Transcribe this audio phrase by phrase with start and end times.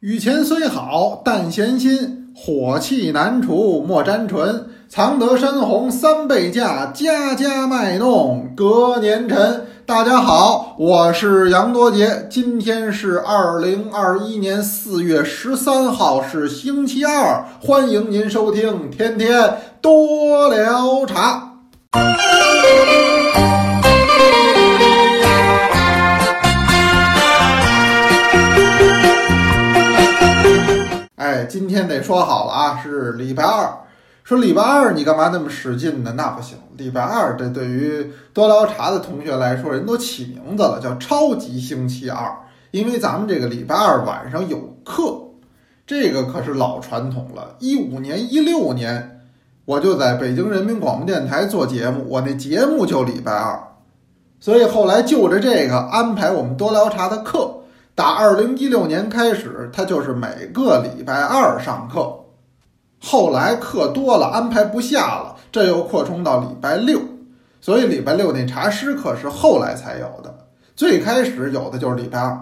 [0.00, 2.32] 雨前虽好，但嫌新。
[2.34, 4.64] 火气难除，莫沾唇。
[4.88, 9.66] 藏得山红三倍价，家家卖弄隔年陈。
[9.84, 21.56] 大家好，我是杨多杰，今天是二零二一年四月十三号，是星期二，欢迎您收听天天多聊茶。
[31.50, 33.68] 今天得说好了啊，是礼拜二。
[34.22, 36.14] 说礼拜二你干嘛那么使劲呢？
[36.16, 42.32] 那不行，礼拜二这对于多聊茶的同学来说，人都起名字了，叫超级星期二，
[42.70, 45.20] 因为咱们这个礼拜二晚上有课，
[45.84, 47.56] 这个可是老传统了。
[47.58, 49.22] 一五年、一六年，
[49.64, 53.60] 我就在北京人民广播电台做节目，我那节目就礼拜二，
[54.38, 57.59] 所以后来就着这个安排我们多聊茶的课。
[58.00, 62.18] 打二零一六年开始，他就是每个礼拜二上课。
[62.98, 66.98] 后来课多了，安排不下了，这又扩充到礼拜六。
[67.60, 70.34] 所以礼拜六那茶师课是后来才有的。
[70.74, 72.40] 最开始有的就是礼拜二。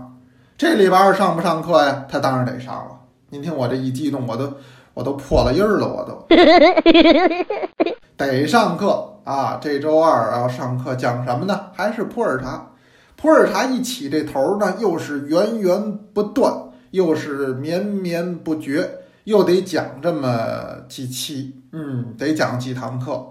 [0.56, 2.04] 这礼拜二上不上课呀？
[2.08, 2.92] 他当然得上了。
[3.30, 4.52] 您听我这一激动，我都
[4.94, 6.24] 我都破了音儿了，我都
[8.16, 9.58] 得上课啊！
[9.60, 11.60] 这周二要上课，讲什么呢？
[11.74, 12.64] 还是普洱茶。
[13.20, 16.54] 普洱茶一起这头呢，又是源源不断，
[16.92, 18.88] 又是绵绵不绝，
[19.24, 20.30] 又得讲这么
[20.88, 23.26] 几期，嗯，得讲几堂课。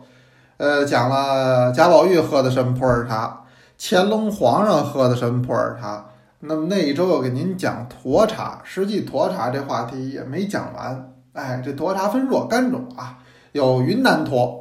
[0.57, 3.45] 呃，讲了贾宝玉喝的什么普洱茶，
[3.79, 6.05] 乾隆皇上喝的什么普洱茶。
[6.41, 11.13] 那么那一周又给您讲沱茶，实际沱茶这话题也没讲完。
[11.31, 13.19] 哎，这沱茶分若干种啊，
[13.53, 14.53] 有云南沱，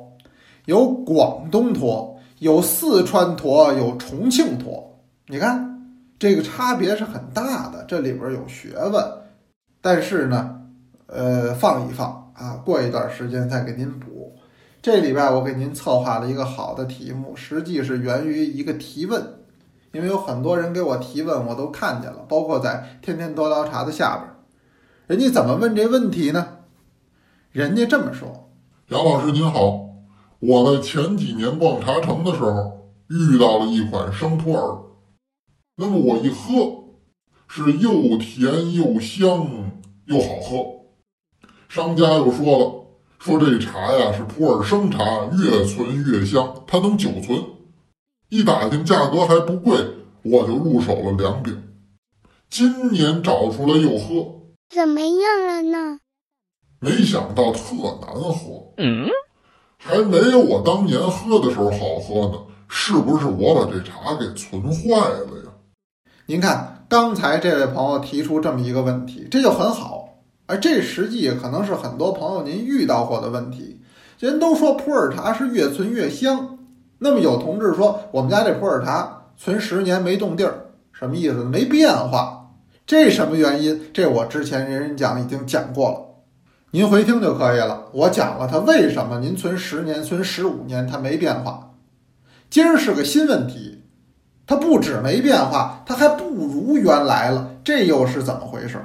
[0.66, 4.85] 有广东沱，有四川沱，有重庆沱。
[5.28, 5.82] 你看，
[6.20, 9.04] 这个差别是很大的，这里边有学问。
[9.80, 10.60] 但是呢，
[11.06, 14.36] 呃，放一放啊，过一段时间再给您补。
[14.80, 19.20] 这礼拜我给您策划了一个好的题目，实际是源于一个提问，
[19.90, 24.30] 因为有很多人给我提问，我都看见了，包括在天天多聊茶的下边，
[25.08, 26.46] 人家怎么问这问题呢？
[27.50, 28.48] 人家这么说
[28.90, 29.88] ：“杨老师您好，
[30.38, 34.82] 我在前几年逛茶城的时候遇到了一款生普洱。”
[35.78, 36.84] 那么我一喝，
[37.46, 39.72] 是又甜又香
[40.06, 40.86] 又好喝。
[41.68, 42.86] 商家又说了，
[43.18, 47.44] 说这茶呀是普洱生茶，越存越香，它能久存。
[48.30, 49.76] 一打听价格还不贵，
[50.22, 51.62] 我就入手了两饼。
[52.48, 54.32] 今年找出来又喝，
[54.70, 55.98] 怎么样了呢？
[56.80, 59.08] 没想到特难喝，嗯，
[59.76, 62.42] 还没有我当年喝的时候好喝呢。
[62.68, 65.45] 是不是我把这茶给存坏了呀？
[66.28, 70.18] 您看，刚才这位朋友提出这么一个问题，这就很好。
[70.46, 73.80] 而这实际可能是很多朋友您遇到过的问题。
[74.18, 76.58] 人都说普洱茶是越存越香，
[76.98, 81.44] 那么有同志说我们家这普洱茶存十年没动地儿，什么意思？
[81.44, 82.50] 没变化。
[82.84, 83.80] 这什么原因？
[83.94, 86.00] 这我之前人人讲已经讲过了，
[86.72, 87.84] 您回听就可以了。
[87.92, 91.70] 我讲了它为什么您存十年、存十五年它没变化。
[92.50, 93.75] 今儿是个新问题。
[94.46, 98.78] 它不止没变化，它还不如原来了，这又是怎么回事？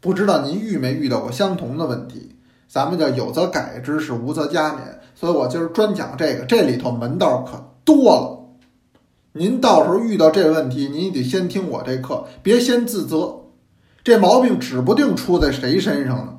[0.00, 2.36] 不知道您遇没遇到过相同的问题？
[2.68, 4.78] 咱们叫有则改之，是无则加勉。
[5.14, 8.46] 所以我今儿专讲这个，这里头门道可多了。
[9.32, 13.36] 您到时候遇到这问题，您得先听我这课，别先自责。
[14.02, 16.38] 这毛病指不定出在谁身上呢。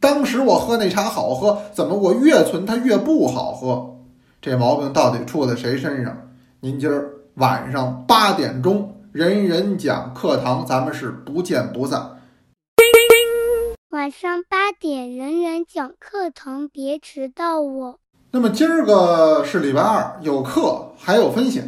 [0.00, 3.96] 当时我喝那茶好喝，怎么我越存它越不好喝？
[4.40, 6.28] 这毛病到底出在谁身上？
[6.60, 7.21] 您今儿。
[7.36, 12.18] 晚上八点钟，人人讲课堂，咱们是不见不散。
[13.88, 17.96] 晚上八点，人人讲课堂，别迟到哦。
[18.32, 21.64] 那么今儿个是礼拜二，有课还有分享。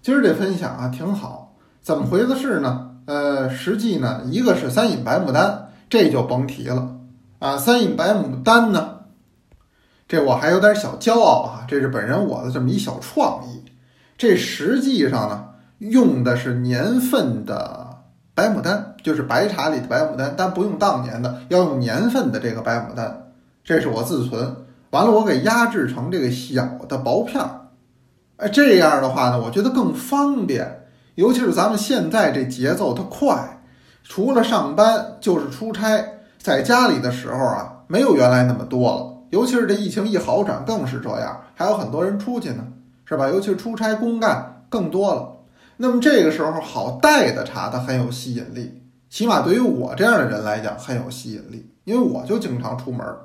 [0.00, 2.96] 今儿这分享啊挺好，怎么回事呢？
[3.04, 6.96] 呃，实际呢，一个是三饮白牡丹，这就甭提了
[7.40, 7.58] 啊。
[7.58, 9.00] 三饮白牡丹呢，
[10.08, 13.64] 这我还有点小骄傲啊，这是本人我的这么一小创意。
[14.18, 15.44] 这实际上呢，
[15.78, 18.00] 用的是年份的
[18.34, 23.30] 白牡丹，就是白茶里的白牡丹，但不用当年的，要用年份的这个白牡丹。
[23.62, 24.56] 这是我自存，
[24.90, 27.68] 完了我给压制成这个小的薄片儿。
[28.38, 33.62] 哎，这样的话呢，我觉得更方便，尤其是咱们现在这节奏它快，
[34.02, 36.04] 除了上班就是出差，
[36.38, 39.14] 在家里的时候啊，没有原来那么多了。
[39.30, 42.66] 尤其是这疫情一好转，更是这样，还有很多人出去呢。
[43.08, 43.28] 是吧？
[43.28, 45.34] 尤其是出差公干更多了，
[45.78, 48.82] 那么这个时候好带的茶它很有吸引力。
[49.08, 53.18] 起码对于我这样的人来讲很有吸引力，因为我就经常出门儿，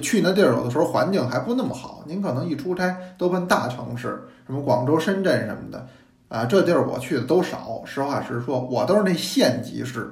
[0.00, 2.04] 去那地儿有的时候环境还不那么好。
[2.06, 5.84] 您可能一出差都奔大城市，什么广州、深圳什么的，
[6.28, 7.82] 啊，这地儿我去的都少。
[7.84, 10.08] 实话实说，我都是那县级市，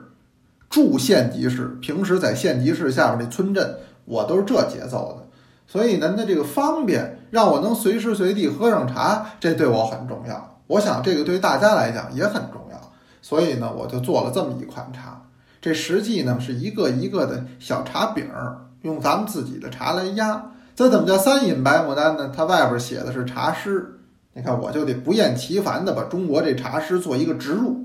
[0.69, 5.28] 住县级市，平时在县级市下边那村镇，我都是这节奏的。
[5.69, 10.59] 所以您的这个方便让我能随时随地喝上茶，这对我很重要。
[10.67, 12.93] 我想这个对大家来讲也很重要。
[13.21, 15.23] 所以呢，我就做了这么一款茶。
[15.61, 20.53] 这实际呢是一个一个的小茶饼儿，用咱们自己的茶来压。
[20.75, 22.33] 这怎么叫三饮白牡丹呢？
[22.35, 23.99] 它外边写的是茶诗。
[24.33, 27.77] 你看，我就得不厌其烦的把中国这茶诗做一个植入，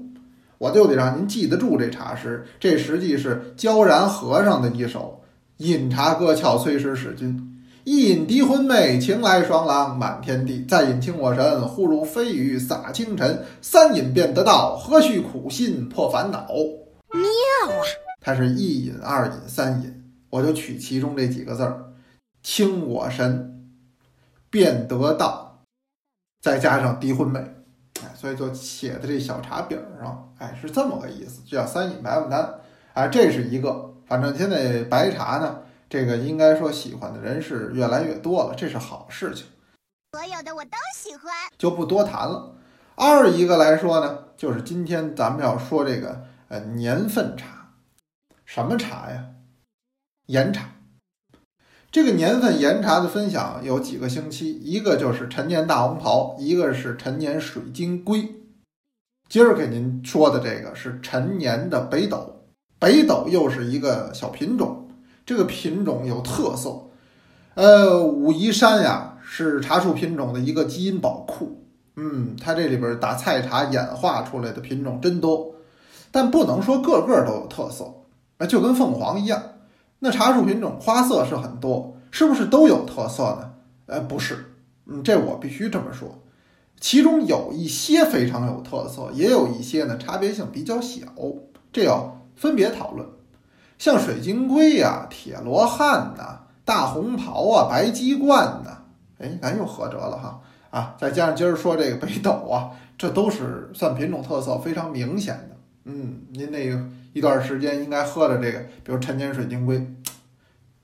[0.60, 2.46] 我就得让您记得住这茶诗。
[2.60, 5.22] 这实际是焦然和尚的一首
[5.66, 7.36] 《饮茶歌俏崔氏使君》。
[7.86, 13.44] 一饮涤昏寐，情来双郎满天地；再饮清我神，忽如飞雨洒清晨。
[13.62, 16.48] 三饮便得道，何须苦心破烦恼？
[16.48, 17.84] 妙啊！
[18.22, 21.92] 它是一饮、二饮、三饮，我就取其中这几个字儿：
[22.42, 23.68] 清我神，
[24.50, 25.60] 便得道，
[26.42, 27.44] 再加上涤昏寐。
[28.02, 32.50] 哎，所以就写的这小茶饼上，哎，是这么个意思，这叫三饮白牡丹。
[32.94, 35.58] 哎，这是一个，反正现在白茶呢。
[35.94, 39.46] 这个应该说喜欢的人是越来越多了，这是好事情。
[40.12, 42.56] 所有的我都喜欢，就不多谈了。
[42.96, 47.76] 二一个来说呢，就是今天咱们要说这个呃年份茶，
[48.44, 49.26] 什么茶呀？
[50.26, 50.72] 岩茶。
[51.92, 58.34] 这个年份岩茶的分享有几个星期，一个就是陈年大红袍，一个是陈年水晶龟。
[59.30, 62.48] 今儿给您说的这个是陈年的北斗，
[62.80, 64.83] 北斗又是一个小品种。
[65.26, 66.90] 这个品种有特色，
[67.56, 71.64] 呃，武夷山呀是茶树品种的一个基因宝库，
[71.96, 75.56] 嗯，它这里边打菜茶演化出来的品种真多，
[76.12, 77.86] 但不能说个个都有特色，
[78.38, 79.42] 啊，就跟凤凰一样，
[80.00, 83.54] 那茶树品种花色是很多，是不是都有特色呢？
[83.86, 84.54] 呃，不是，
[84.88, 86.20] 嗯，这我必须这么说，
[86.80, 91.08] 其中有一些非常有特色，也有一些呢差别性比较小，
[91.72, 93.08] 这要分别讨论。
[93.84, 98.78] 像水晶龟呀、铁罗汉呐、大红袍啊、白鸡冠呐，
[99.20, 100.40] 哎，咱又合辙了哈
[100.70, 100.96] 啊！
[100.98, 105.58] 再加上今儿说这个北斗啊，这都是算品种特色非常明显的。
[105.84, 106.82] 嗯，您那个
[107.12, 109.86] 一段时间应该喝的这个，比如陈年水晶龟，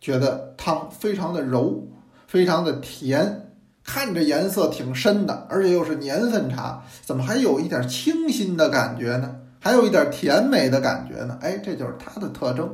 [0.01, 1.87] 觉得汤非常的柔，
[2.27, 9.37] 非常的甜，看着颜色挺深的，而且又是年份茶，怎么还有一点清新的感觉呢？
[9.61, 11.37] 还有一点甜美的感觉呢？
[11.41, 12.69] 哎，这就是它的特征。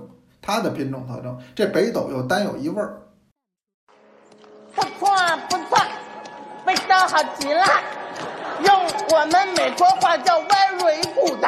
[0.45, 3.01] 它的品种特征，这北斗又单有一味儿，
[4.75, 5.09] 不错
[5.50, 5.83] 不错，
[6.68, 7.63] 味道好极了，
[8.63, 8.71] 用
[9.09, 11.44] 我们美国话叫 very good。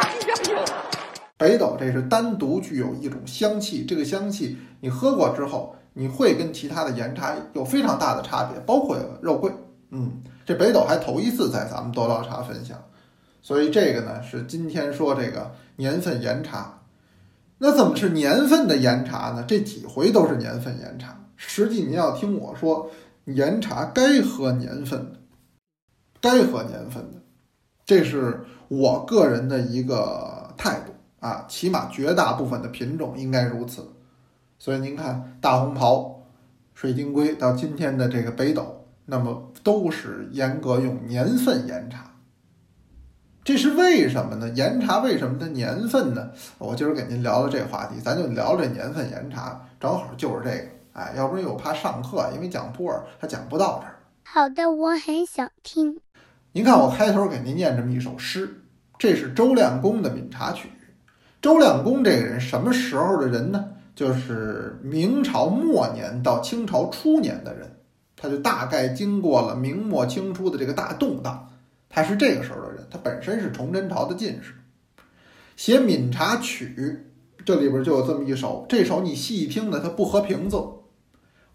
[1.37, 9.51] 北斗这是单独具有一种香气，这个香气你喝过之后，你会跟其他的岩茶有非常大的差别，包括肉桂。
[9.91, 12.75] 嗯，这北斗还头一次在咱们多捞茶分享，
[13.43, 16.73] 所以这个呢是今天说这个年份岩茶。
[17.59, 19.43] 那怎么是年份的岩茶呢？
[19.47, 21.17] 这几回都是年份岩茶。
[21.35, 22.89] 实际您要听我说，
[23.25, 25.19] 岩茶该喝年份的，
[26.21, 27.21] 该喝年份的，
[27.85, 31.45] 这是我个人的一个态度啊。
[31.47, 33.87] 起码绝大部分的品种应该如此。
[34.59, 36.23] 所以您看，大红袍、
[36.73, 42.11] 水晶龟到今天的这个北斗，那么都是严格用年份岩茶。
[43.47, 44.49] 这是为什么呢？
[44.55, 46.31] 岩茶为什么它年份呢？
[46.57, 50.65] 我今儿给您聊聊这话题，咱就聊这年份岩茶，正好就是这个。
[50.91, 53.95] 哎，要不然又怕上课，因为讲普洱他讲不到这儿。
[54.25, 56.01] 好的，我很想听。
[56.51, 58.63] 您看，我开头给您念这么一首诗，
[58.99, 60.67] 这是周亮公的《闽茶曲》。
[61.41, 63.63] 周亮公这个人什么时候的人呢？
[63.95, 67.77] 就是明朝末年到清朝初年的人，
[68.17, 71.47] 他就大概经过了明末清初的这个大动荡。
[71.97, 74.53] 他是这个时候的人，他本身是崇祯朝的进士，
[75.55, 76.75] 写《茗茶曲》，
[77.43, 78.67] 这里边就有这么一首。
[78.69, 80.73] 这首你细听呢，它不合平仄，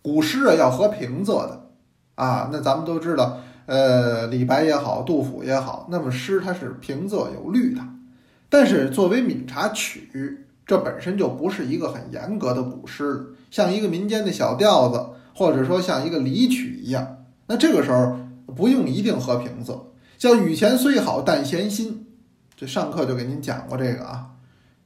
[0.03, 1.71] 古诗啊要合平仄的
[2.17, 2.51] 啊。
[2.53, 7.81] 那咱们都知道，呃，李白也好，杜甫也好，那么诗它是平仄有律的。
[8.49, 10.11] 但是作为《茗茶曲》，
[10.67, 15.07] 这本身就不是一个很严格的古诗，像一个民间的小调子，
[15.37, 17.19] 或者说像一个离曲一样。
[17.47, 18.19] 那这个时候
[18.57, 19.79] 不用一定合平仄。
[20.23, 22.07] 叫雨前虽好但嫌新，
[22.55, 24.37] 这上课就给您讲过这个啊，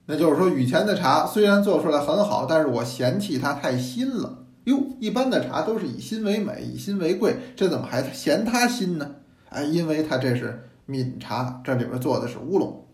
[0.06, 4.46] 那就是说雨前的茶虽然做出来很好，但是我嫌弃它太新了。
[4.64, 9.16] 哟，一般的茶都是以新为美，以新为贵，这怎么还嫌它新呢？
[9.50, 12.86] 哎，因为它这是闽茶，这里边做的是乌龙。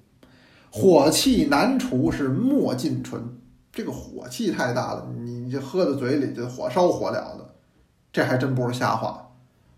[0.68, 3.22] 火气难除是莫尽醇。
[3.70, 7.54] 这个火气太大了，你这喝到嘴里，就火烧火燎的，
[8.12, 9.30] 这还真不是瞎话。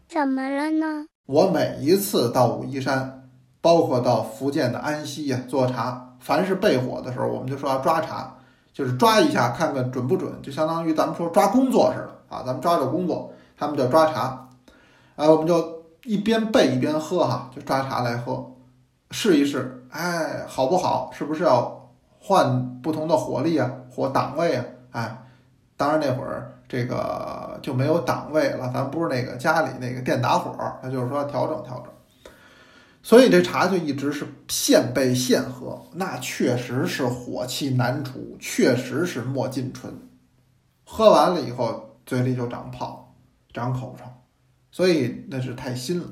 [0.09, 1.05] 怎么了呢？
[1.27, 3.27] 我每一次到武夷山，
[3.63, 8.37] 包括到福建的安溪呀做茶，凡是备火的时候，我们就说要抓茶，
[8.75, 14.49] 就是抓一下看看准不准，就相当于咱们说抓工作似的啊，咱们抓着工作，他们叫抓茶，
[15.17, 18.53] 哎，我们就一边备一边喝哈，就抓茶来喝，
[19.11, 21.09] 试一试，哎，好不好？
[21.11, 21.89] 是不是要
[22.21, 24.65] 换不同的火力啊，火档位啊？
[24.91, 25.25] 哎，
[25.79, 26.51] 当然那会儿。
[26.75, 30.53] 这个就没有档位了，咱不是那个家里那个电打火，
[30.83, 31.87] 那就是说调整调整。
[33.01, 39.93] 所以这茶就一直是现备现喝，那确实是火气难除，确实是莫尽醇。
[40.85, 43.15] 喝完了以后，嘴里就长泡，
[43.53, 44.13] 长口疮，
[44.73, 46.09] 所以那是太新了。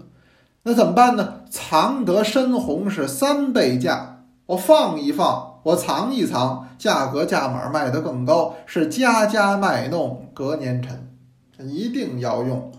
[0.63, 1.41] 那怎么办呢？
[1.51, 6.69] 藏得深红是三倍价，我放一放，我藏一藏。
[6.83, 11.17] 价格价码卖得更高，是家家卖弄隔年陈，
[11.61, 12.73] 一定要用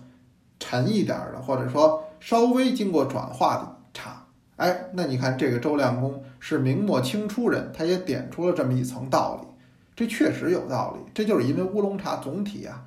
[0.60, 4.25] 陈一点的，或者说稍微经过转化的茶。
[4.57, 9.48] 哎，那你看这个周亮公是明末清初人，他也点出了这么一层道理，
[9.95, 11.10] 这确实有道理。
[11.13, 12.83] 这就是因为乌龙茶总体啊，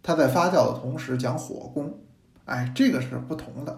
[0.00, 1.92] 它在发酵的同时讲火功，
[2.44, 3.76] 哎，这个是不同的。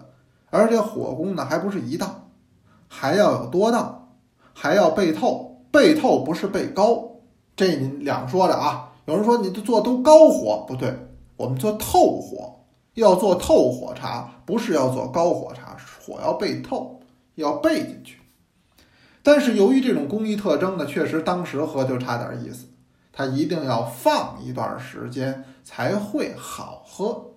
[0.51, 2.29] 而且火功呢，还不是一道，
[2.87, 4.11] 还要有多道，
[4.53, 5.54] 还要背透。
[5.75, 7.05] 背透不是背高，
[7.53, 8.93] 这您两说的啊。
[9.03, 10.97] 有人说你做都高火不对，
[11.35, 12.61] 我们做透火，
[12.93, 17.01] 要做透火茶，不是要做高火茶，火要背透，
[17.35, 18.21] 要背进去。
[19.21, 22.67] 但是由于这种工艺特征呢，确实当时喝就差点意思，
[23.11, 27.31] 它一定要放一段时间才会好喝。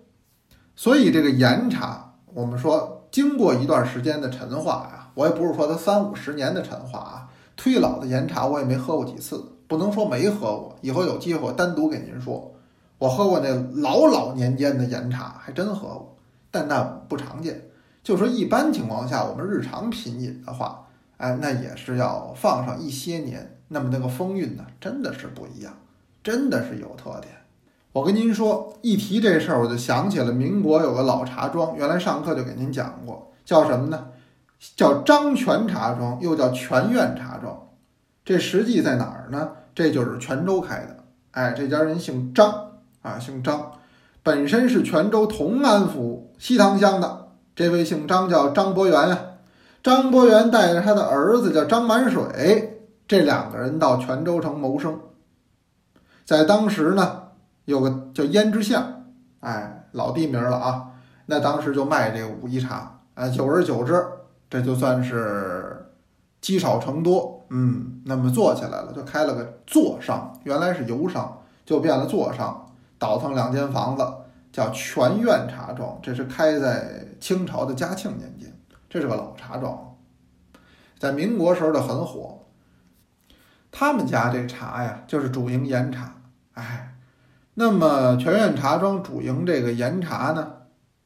[0.76, 7.28] 所以这个岩茶，我们说经过一段时间的陈化呀，我也不是说它三五十年的陈化啊。
[7.58, 10.76] 忒老的岩茶我也没喝过几次，不能说没喝过。
[10.80, 12.54] 以后有机会单独给您说，
[12.98, 16.16] 我喝过那老老年间的岩茶，还真喝过，
[16.52, 17.60] 但那不常见。
[18.04, 20.86] 就说一般情况下，我们日常品饮的话，
[21.16, 25.74] 哎，那也是要放上一些年，那么那个风韵呢，真的是不一样，
[26.22, 27.34] 真的是有特点。
[27.92, 34.06] 我跟您说，一提这事儿，我就想起了民国有个老茶庄，原来上课就给您讲过，叫什么呢？
[34.76, 37.68] 叫张泉茶庄，又叫泉苑茶庄，
[38.24, 39.50] 这实际在哪儿呢？
[39.74, 40.96] 这就是泉州开的。
[41.30, 42.72] 哎，这家人姓张
[43.02, 43.72] 啊，姓张，
[44.24, 47.28] 本身是泉州同安府西塘乡的。
[47.54, 49.18] 这位姓张叫张伯元呀，
[49.82, 54.98] 张伯元带着他的儿子叫张满水，这两个人到泉州城谋生。
[56.24, 57.22] 在当时呢，
[57.64, 59.04] 有个叫胭脂巷，
[59.40, 60.86] 哎，老地名了啊。
[61.26, 64.04] 那当时就卖这个武夷茶，哎，久而久之。
[64.50, 65.92] 这就算是
[66.40, 74.02] 积少成多，嗯，那么做起来了，就开了个座商，原来是游商，就变了座商，倒腾两间房子，
[74.50, 75.98] 叫全院茶庄。
[76.00, 78.50] 这是开在清朝的嘉庆年间，
[78.88, 79.96] 这是个老茶庄，
[80.98, 82.46] 在民国时候的很火。
[83.70, 86.14] 他们家这茶呀，就是主营岩茶，
[86.54, 86.94] 哎，
[87.54, 90.52] 那么全院茶庄主营这个岩茶呢，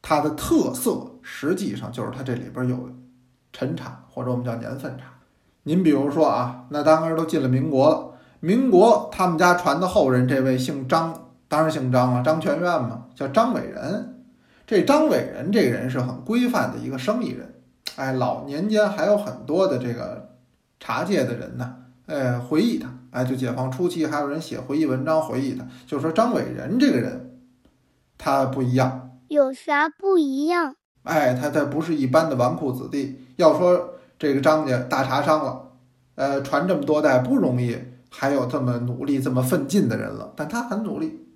[0.00, 2.88] 它的特色实际上就是它这里边有。
[3.52, 5.04] 陈茶或者我们叫年份茶，
[5.64, 8.08] 您比如说啊，那当然都进了民国了。
[8.40, 14.24] 民国他们家传的后人，这位姓张，当然姓张啊，张全院嘛，叫张伟仁。
[14.66, 17.54] 这张伟仁这个人是很规范的一个生意人，
[17.96, 20.30] 哎，老年间还有很多的这个
[20.80, 27.38] 茶界的人呢，哎，回忆他，哎，就解放初期还有人写回忆文章回忆他，就说张伟仁这个人，
[28.16, 30.74] 他不一样，有啥不一样？
[31.04, 33.18] 哎，他他不是一般的纨绔子弟。
[33.36, 35.70] 要说这个张家大茶商了，
[36.14, 37.76] 呃，传这么多代不容易，
[38.10, 40.32] 还有这么努力、这么奋进的人了。
[40.36, 41.26] 但他很努力，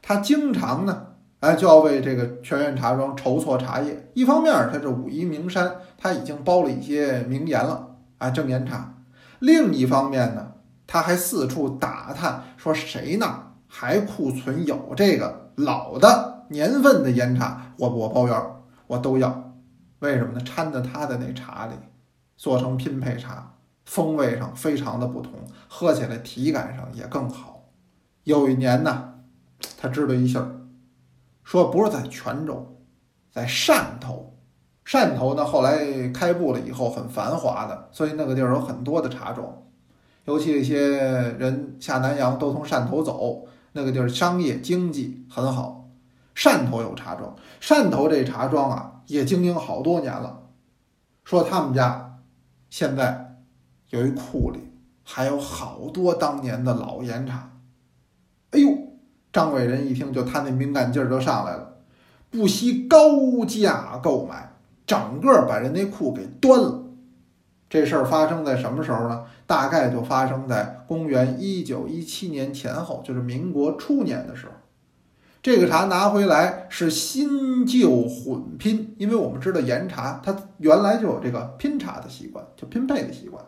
[0.00, 1.06] 他经常呢，
[1.40, 4.10] 哎，就要为这个全院茶庄筹措茶叶。
[4.14, 8.94] 一方面，他这武夷名山，他已经包了一些名盐了，啊，正岩茶；
[9.40, 10.52] 另一方面呢，
[10.86, 18.42] 他还四处打探，说谁那还库存有这个老的年份的岩茶，我我包圆，
[18.90, 19.54] 我都要。
[20.00, 20.40] 为什么呢？
[20.40, 21.74] 掺在他的那茶里，
[22.36, 23.54] 做成拼配茶，
[23.84, 25.32] 风味上非常的不同，
[25.68, 27.68] 喝起来体感上也更好。
[28.24, 29.14] 有一年呢，
[29.78, 30.66] 他知道一信儿，
[31.44, 32.80] 说不是在泉州，
[33.30, 34.36] 在汕头。
[34.84, 39.46] 汕头呢，后来开埠了以后很繁华的，所以那个地儿有很多的茶庄，
[40.24, 40.98] 尤其一些
[41.38, 45.79] 人下南洋都从汕头走，那个地儿商业经济很好。
[46.34, 48.96] 汕头有茶庄，汕头这茶庄啊。
[49.06, 50.42] 也经营好多年了，
[51.24, 52.20] 说他们家
[52.68, 53.38] 现在
[53.88, 54.70] 有一库里
[55.02, 57.50] 还有好多当年的老盐茶。
[58.52, 58.68] 哎呦，
[59.32, 61.78] 张伟人一听，就他那敏感劲儿就上来了，
[62.30, 64.52] 不惜高价购买，
[64.86, 66.84] 整个把人那库给端了。
[67.68, 69.24] 这事儿发生在什么时候呢？
[69.48, 74.52] 大概就发生在公元一九一七年前后，就是民国初年的时候。
[75.42, 83.42] 这个茶拿回来是新旧混拼，因为我们知道岩茶它原来就有这个拼茶的习惯，就拼配的习惯。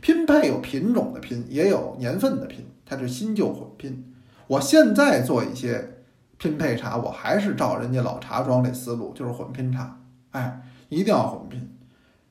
[0.00, 4.14] 拼配有品种的拼，也有年份的拼，它是新旧混拼。
[4.46, 6.04] 我现在做一些
[6.38, 10.00] 拼配茶，我还是照人家老茶庄这思路，就是混拼茶。
[10.30, 11.76] 哎，一定要混拼。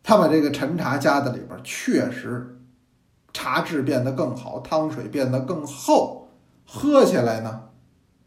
[0.04, 2.60] 他把这个陈茶加在里边，确实
[3.34, 6.30] 茶质变得更好，汤水变得更厚，
[6.66, 7.64] 喝起来呢。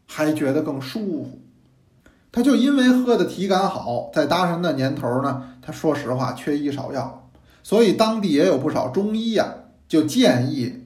[0.07, 1.39] 还觉得更舒服，
[2.31, 7.29] 他就因为喝的体感好，再搭上那年头呢，他说实话缺医少药，
[7.63, 9.53] 所以当地也有不少中医呀，
[9.87, 10.83] 就建议，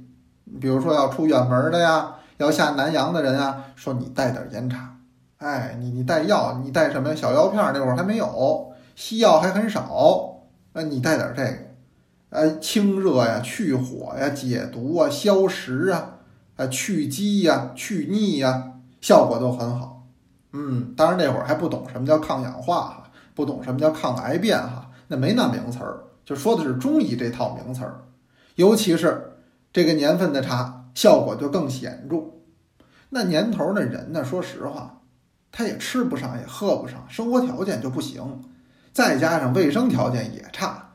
[0.61, 4.97] 比如说要出远门的呀，要下南洋的人啊，说你带点岩茶，
[5.37, 7.61] 哎，你你带药，你带什么小药片？
[7.73, 11.57] 那会儿还没有，西药还很少，那你带点这个，
[12.29, 16.19] 呃，清热呀，去火呀，解毒啊，消食啊，
[16.55, 18.68] 啊，去积呀，去腻呀。
[19.01, 20.07] 效果都很好，
[20.53, 23.03] 嗯，当然那会儿还不懂什么叫抗氧化哈，
[23.33, 28.05] 不懂什么叫抗癌变哈，那没那名词儿，就说的是中医这套名词儿，
[28.55, 29.37] 尤其是
[29.71, 32.17] 这个年份的茶，效果就更显著。
[33.09, 35.01] 那年头的人呢，说实话，
[35.51, 38.43] 他也吃不上，也喝不上，生活条件就不行，
[38.91, 40.91] 再加上卫生条件也差，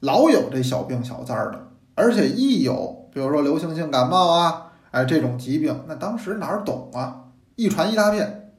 [0.00, 7.23] 老有这小病小灾儿的，而且一有，比如说流行性感冒啊，哎这种疾病，那当时哪儿懂啊？
[7.56, 8.52] 一传一大片，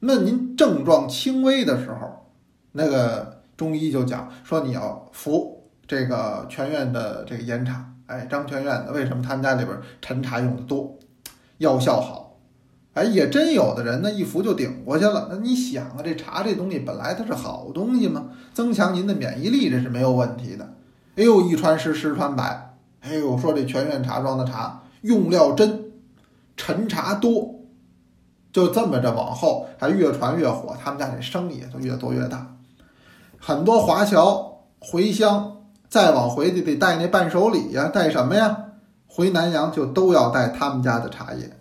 [0.00, 2.30] 那您症状轻微的时候，
[2.72, 10.98] 那个中医就讲说你要服这个全院的这个岩茶，哎，张全院的为什么他们家里边陈茶用的多，
[11.58, 12.38] 药效好，
[12.94, 15.28] 哎，也真有的人呢一服就顶过去了。
[15.30, 20.74] 那你想啊，这茶这东西本来它是好东西嘛，增强您的免疫力这是没有问题的。
[21.16, 25.92] 哎呦，一传十，十传百，哎呦，说这全院茶庄的茶用料真，
[26.56, 27.55] 陈茶多。
[28.56, 32.56] 就这么着往后还越传越火，他们家这生意也就越做越大。
[33.38, 35.58] 很多华侨回乡，
[35.90, 38.56] 再往回就得带那伴手礼呀，带什么呀？
[39.06, 41.54] 回南阳就都要带他们家的茶叶。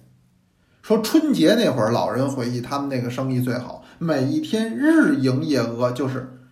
[0.82, 6.48] 说春节那会儿，老人回忆他们那个生意最好，每一天日营业额就是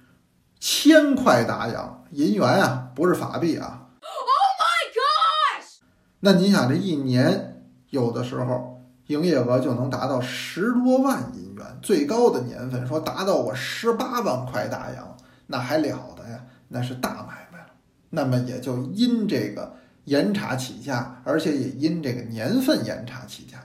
[0.60, 3.88] 千块大洋银元啊，不是法币啊。
[4.02, 4.28] Oh
[4.60, 5.78] my gosh！
[6.20, 8.72] 那你想这一年有的时候。
[9.08, 16.40] 营业额就能达到十多万银元，最高的年份说达到我十八万块大洋，那还了得呀？
[16.70, 17.66] 那是大买卖了。
[18.10, 19.74] 那么也就因这个
[20.06, 23.58] 严查起价，而且也因这个年份严查起价。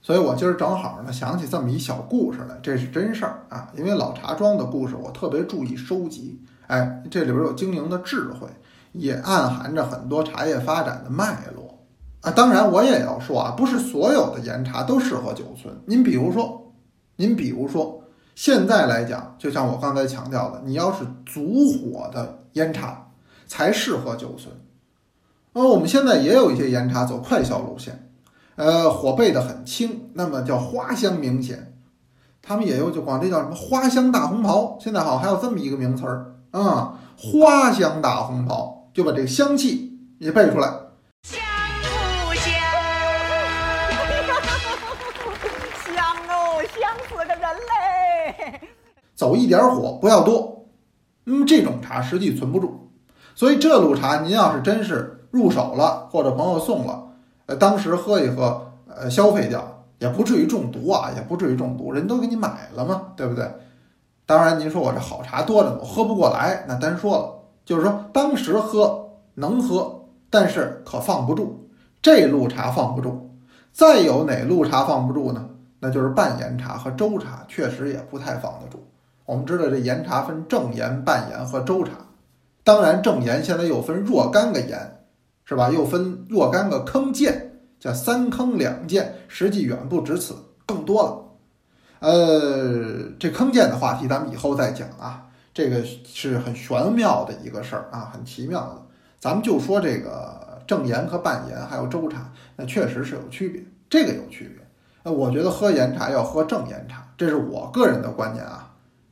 [0.00, 3.70] 所以我今儿正好呢想起这么一小故事来，这是真事儿啊。
[3.76, 6.42] 因为老茶庄的故事，我特别注意收集。
[6.66, 8.48] 哎，这里边有经营的智慧，
[8.92, 11.73] 也暗含着很多茶叶发展的脉络。
[12.24, 15.74] 啊，当然我也要说啊，不是所有的岩茶都适合久存。
[15.84, 16.72] 您比如说，
[17.16, 18.02] 您比如说，
[18.34, 23.10] 现在来讲，就像我刚才强调的，你要是足火的岩茶
[23.46, 24.56] 才适合久存。
[25.52, 28.10] 那我们现在也有一些岩茶走快销路线，
[28.56, 31.76] 呃，火焙的很轻，那么叫花香明显。
[32.40, 40.83] 他们也有就管这叫什么花香大红袍，现在好还有这么一个名词儿啊，花香大红袍，就把这个香气也背出来。
[49.14, 50.66] 走一点火，不要多。
[51.26, 52.90] 嗯，这种茶实际存不住，
[53.34, 57.08] 所以这路茶您要是真是入手了，或者朋友送了，
[57.46, 63.50] 呃，当时喝一喝，呃，消费掉，也不至于中毒啊，也不至于中毒，人都给你买了嘛，对不对？
[64.26, 67.30] 当然，您说我这好茶多着，我喝不过来，那单说了。
[67.64, 71.68] 就是说，当时喝能喝，但是可放不住。
[72.02, 73.30] 这路茶放不住，
[73.72, 75.48] 再有哪路茶放不住呢？
[75.80, 78.86] 那就是半岩茶和周茶，确实也不太放得住。
[79.26, 81.92] 我们知道这岩茶分正岩、半岩和周茶，
[82.62, 85.06] 当然正岩现在又分若干个岩，
[85.44, 85.70] 是吧？
[85.70, 87.32] 又分若干个坑涧，
[87.80, 90.34] 叫三坑两涧，实际远不止此，
[90.66, 91.20] 更多了。
[92.00, 98.82] 呃，这坑涧的话题咱们以后再讲啊，这个是很玄妙的一个事儿啊，很奇妙的。
[99.18, 104.66] 咱们就说这个正岩和半岩还有周茶，那确实是有区别，这个有区别。
[105.04, 108.63] 呃，我觉得喝岩茶要喝正岩茶，这是我个人的观念啊。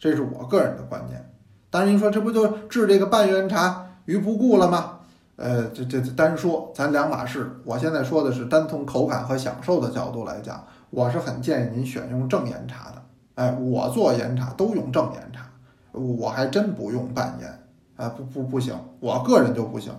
[0.03, 1.25] 这是我个人的观念，
[1.71, 4.99] 当然您说这不就置这个半元茶于不顾了吗？
[5.37, 7.61] 呃，这这单说，咱两码事。
[7.65, 10.61] 我现在说的是单从口感和享受的角度来讲，
[10.91, 13.01] 我是很建议您选用正岩茶的。
[13.37, 15.49] 哎，我做岩茶都用正岩茶，
[15.93, 17.49] 我还真不用半岩。
[17.95, 19.93] 啊，不不不行，我个人就不行。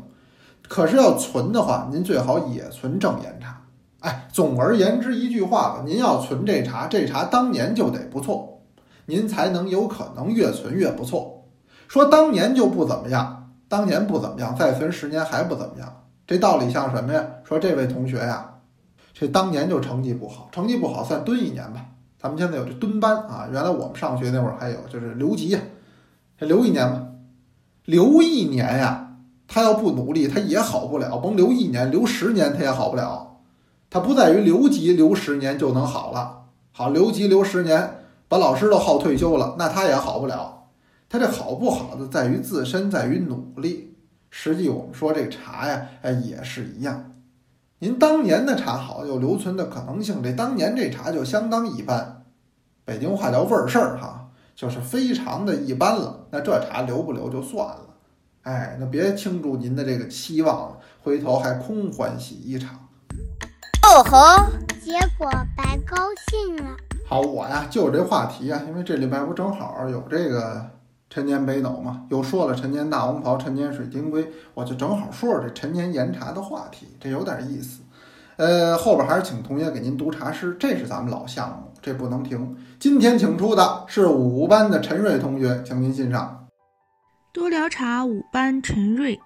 [0.68, 3.62] 可是要存的话，您最好也存正岩茶。
[4.02, 8.53] 哎，总而言之一句话吧，您要存这茶，这茶当年就得不错，
[9.06, 11.46] 您才能有可能越存越不错。
[11.88, 17.26] 说当年就不怎么样，当年不怎么样，再存十年还不怎么样，这道理像什么呀？
[17.44, 18.56] 说这位同学呀，
[19.13, 21.86] 这当年就成绩不好，成绩不好算蹲一年吧。
[22.20, 25.60] 咱们现在有这蹲班啊，原来我们上学那会儿还有，就是留级呀，
[26.39, 27.06] 留一年吧，
[27.86, 31.18] 留一年呀，他要不努力，他也好不了。
[31.18, 33.42] 甭留一年，留十年他也好不了。
[33.89, 40.70] 他不在于留级留十年就能好了，好留级留十年，把老师都耗退休了，那他也好不了。
[41.10, 43.96] 他这好不好的在于自身，在于努力。
[44.32, 47.12] 实际我们说这茶呀，哎也是一样。
[47.78, 52.24] 您当年的茶好有留存的可能性，这当年这茶就相当一般，
[52.84, 56.26] 北京话叫味儿事儿哈，就是非常的一般了。
[56.32, 57.90] 那这茶留不留就算了，
[58.44, 62.88] 哎，那别倾注您的这个期望了，回头还空欢喜一场。
[63.84, 64.46] 哦吼！
[64.82, 65.98] 结果白高
[66.32, 66.76] 兴了。
[67.06, 70.66] 好，我呀就这话题啊，因为这礼拜不正好有这个
[71.10, 77.82] 陈年北斗嘛，又说了陈年大红袍、陈年水晶龟，我就正好说说这陈年岩茶的话题，这有点意思。
[78.38, 82.58] 呃，后边还是请同学给您读茶诗，这是咱们老项目，这不能停。
[82.80, 86.48] 今天请出的是五班的陈瑞同学，请您欣赏。
[87.32, 89.20] 多聊茶五班陈瑞，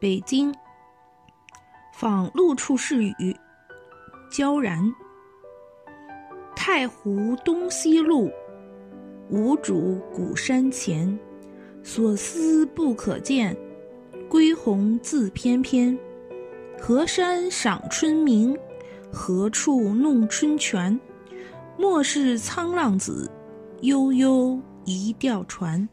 [0.00, 0.54] 北京。
[1.92, 3.36] 访路处是雨。
[4.30, 4.82] 娇然，
[6.60, 8.28] 太湖东西路，
[9.30, 11.16] 无主古山前。
[11.84, 13.56] 所思不可见，
[14.28, 15.96] 归鸿自翩翩。
[16.80, 18.58] 河山赏春明，
[19.12, 20.98] 何处弄春泉？
[21.78, 23.30] 莫是沧浪子，
[23.82, 25.88] 悠悠一钓船。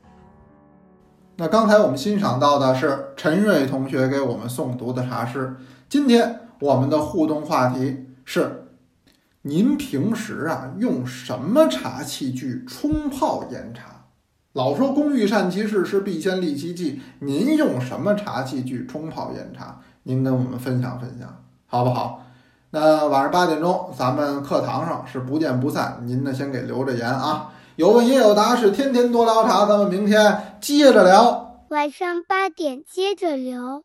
[1.36, 5.56] 那刚才我们欣赏到的是陈瑞同学给我们诵读的茶诗。
[5.88, 8.04] 今天我们的互动话题。
[8.28, 8.65] 是，
[9.48, 14.08] 您平时啊用什么茶器具冲泡岩茶？
[14.54, 17.00] 老说工欲善其事，是必先利其器。
[17.20, 19.80] 您用什么茶器具冲泡岩茶？
[20.02, 22.24] 您跟我们分享分享，好不好？
[22.72, 26.02] 那晚上八点钟，咱们课堂上是不见不散。
[26.06, 27.54] 您呢，先给留着言啊。
[27.76, 29.68] 有问也有答，是天天多聊茶。
[29.68, 31.62] 咱们明天接着聊。
[31.70, 33.84] 晚上八点接着聊。